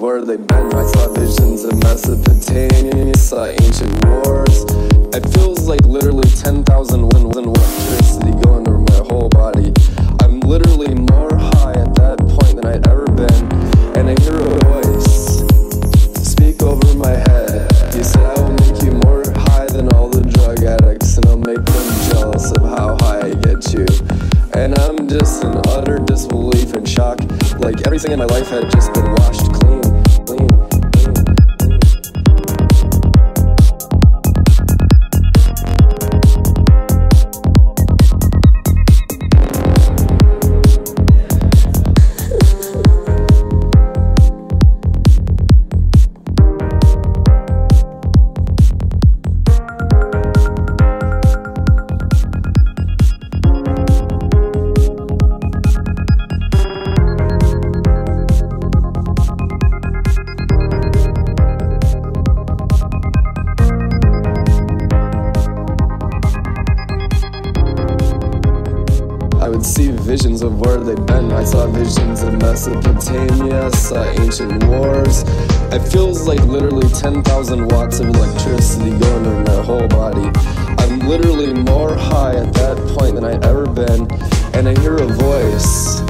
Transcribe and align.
where 0.00 0.24
they've 0.24 0.49
visions 70.10 70.42
of 70.42 70.60
where 70.60 70.80
they've 70.80 71.06
been. 71.06 71.30
I 71.30 71.44
saw 71.44 71.68
visions 71.68 72.24
of 72.24 72.32
Mesopotamia, 72.40 73.70
saw 73.70 74.02
ancient 74.18 74.64
wars. 74.64 75.22
It 75.70 75.86
feels 75.86 76.26
like 76.26 76.40
literally 76.46 76.88
10,000 76.88 77.68
watts 77.68 78.00
of 78.00 78.08
electricity 78.08 78.90
going 78.90 79.22
through 79.22 79.44
my 79.44 79.62
whole 79.62 79.86
body. 79.86 80.28
I'm 80.82 80.98
literally 81.08 81.54
more 81.54 81.94
high 81.94 82.34
at 82.34 82.52
that 82.54 82.76
point 82.98 83.14
than 83.14 83.24
I'd 83.24 83.44
ever 83.44 83.66
been. 83.66 84.10
And 84.52 84.68
I 84.68 84.76
hear 84.80 84.96
a 84.96 85.06
voice 85.06 86.02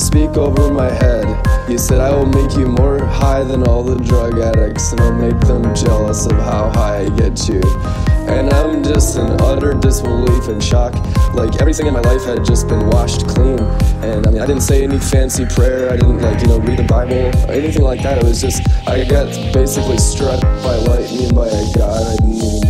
speak 0.00 0.36
over 0.36 0.72
my 0.72 0.88
head. 0.88 1.26
He 1.68 1.78
said, 1.78 1.98
I 1.98 2.14
will 2.14 2.26
make 2.26 2.56
you 2.56 2.66
more 2.66 3.04
high 3.04 3.42
than 3.42 3.66
all 3.66 3.82
the 3.82 3.96
drug 4.04 4.38
addicts, 4.38 4.92
and 4.92 5.00
I'll 5.00 5.12
make 5.12 5.40
them 5.40 5.74
jealous 5.74 6.26
of 6.26 6.36
how 6.38 6.70
high 6.70 6.98
I 7.00 7.08
get 7.08 7.48
you. 7.48 7.60
And 8.28 8.50
I'm 8.50 8.82
just 8.82 9.16
in 9.16 9.26
utter 9.40 9.74
disbelief 9.74 10.48
and 10.48 10.62
shock. 10.62 10.94
Like 11.34 11.60
everything 11.60 11.86
in 11.86 11.94
my 11.94 12.00
life 12.00 12.24
had 12.24 12.44
just 12.44 12.68
been 12.68 12.86
washed 12.88 13.26
clean. 13.28 13.58
And 14.02 14.26
I 14.26 14.30
mean, 14.30 14.42
I 14.42 14.46
didn't 14.46 14.62
say 14.62 14.82
any 14.82 14.98
fancy 14.98 15.46
prayer, 15.46 15.90
I 15.90 15.96
didn't 15.96 16.18
like, 16.18 16.40
you 16.40 16.48
know, 16.48 16.58
read 16.58 16.78
the 16.78 16.84
Bible 16.84 17.30
or 17.48 17.52
anything 17.52 17.82
like 17.82 18.02
that. 18.02 18.18
It 18.18 18.24
was 18.24 18.40
just, 18.40 18.62
I 18.88 19.04
got 19.04 19.26
basically 19.52 19.98
struck 19.98 20.40
by 20.40 20.76
lightning 20.76 21.34
by 21.34 21.46
a 21.46 21.64
God 21.76 22.06
I 22.06 22.16
didn't 22.16 22.42
even 22.42 22.65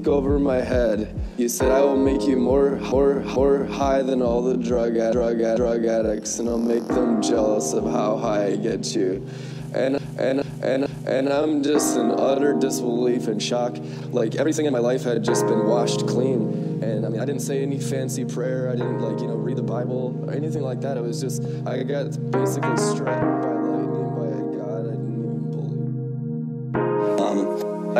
speak 0.00 0.08
over 0.08 0.38
my 0.38 0.56
head. 0.56 1.14
He 1.36 1.46
said, 1.46 1.70
I 1.70 1.80
will 1.80 1.96
make 1.96 2.22
you 2.22 2.36
more, 2.36 2.76
more, 2.76 3.20
more 3.20 3.64
high 3.64 4.00
than 4.00 4.22
all 4.22 4.40
the 4.40 4.56
drug, 4.56 4.94
drug, 4.94 5.38
drug 5.56 5.84
addicts, 5.84 6.38
and 6.38 6.48
I'll 6.48 6.58
make 6.58 6.86
them 6.86 7.20
jealous 7.20 7.74
of 7.74 7.84
how 7.84 8.16
high 8.16 8.46
I 8.46 8.56
get 8.56 8.96
you. 8.96 9.26
And, 9.74 10.00
and, 10.18 10.40
and, 10.62 10.88
and 11.06 11.28
I'm 11.28 11.62
just 11.62 11.98
in 11.98 12.12
utter 12.12 12.54
disbelief 12.54 13.28
and 13.28 13.42
shock. 13.42 13.76
Like 14.10 14.36
everything 14.36 14.64
in 14.64 14.72
my 14.72 14.78
life 14.78 15.02
had 15.04 15.22
just 15.22 15.46
been 15.46 15.66
washed 15.66 16.06
clean. 16.06 16.82
And 16.82 17.04
I 17.04 17.10
mean, 17.10 17.20
I 17.20 17.26
didn't 17.26 17.42
say 17.42 17.62
any 17.62 17.78
fancy 17.78 18.24
prayer. 18.24 18.70
I 18.70 18.76
didn't 18.76 19.00
like, 19.00 19.20
you 19.20 19.26
know, 19.26 19.36
read 19.36 19.58
the 19.58 19.62
Bible 19.62 20.18
or 20.26 20.32
anything 20.32 20.62
like 20.62 20.80
that. 20.80 20.96
It 20.96 21.02
was 21.02 21.20
just, 21.20 21.42
I 21.66 21.82
got 21.82 22.06
basically 22.30 22.76
struck 22.78 23.49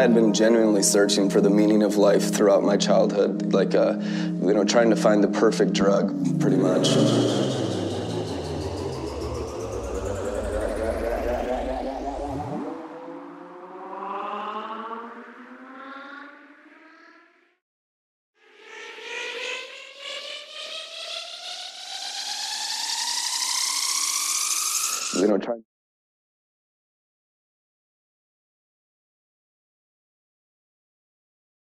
I 0.01 0.05
had 0.05 0.14
been 0.14 0.32
genuinely 0.32 0.82
searching 0.82 1.28
for 1.28 1.42
the 1.42 1.51
meaning 1.51 1.82
of 1.82 1.98
life 1.98 2.32
throughout 2.32 2.62
my 2.62 2.78
childhood, 2.78 3.53
like, 3.53 3.74
uh, 3.74 3.98
you 4.01 4.55
know, 4.55 4.64
trying 4.64 4.88
to 4.88 4.96
find 4.96 5.22
the 5.22 5.28
perfect 5.28 5.74
drug, 5.74 6.40
pretty 6.40 6.57
much. 6.57 6.88